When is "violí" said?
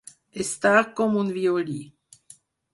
1.37-1.79